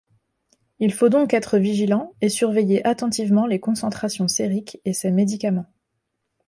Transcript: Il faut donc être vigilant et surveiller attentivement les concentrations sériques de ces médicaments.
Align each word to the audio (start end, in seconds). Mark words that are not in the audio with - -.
Il 0.79 0.93
faut 0.95 1.09
donc 1.09 1.31
être 1.31 1.59
vigilant 1.59 2.15
et 2.21 2.29
surveiller 2.29 2.83
attentivement 2.87 3.45
les 3.45 3.59
concentrations 3.59 4.27
sériques 4.27 4.81
de 4.83 4.93
ces 4.93 5.11
médicaments. 5.11 5.69